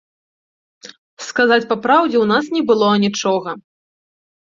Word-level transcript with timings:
Сказаць 1.25 1.67
па 1.73 1.77
праўдзе, 1.83 2.17
у 2.21 2.27
нас 2.33 2.45
ні 2.57 2.61
было 2.71 2.87
анічога! 2.97 3.55